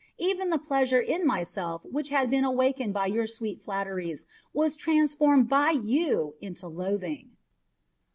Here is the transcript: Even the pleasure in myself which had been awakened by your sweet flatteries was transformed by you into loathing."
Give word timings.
Even 0.17 0.49
the 0.49 0.57
pleasure 0.57 0.99
in 0.99 1.27
myself 1.27 1.85
which 1.85 2.09
had 2.09 2.27
been 2.27 2.43
awakened 2.43 2.91
by 2.91 3.05
your 3.05 3.27
sweet 3.27 3.61
flatteries 3.61 4.25
was 4.51 4.75
transformed 4.75 5.47
by 5.47 5.69
you 5.69 6.33
into 6.41 6.67
loathing." 6.67 7.37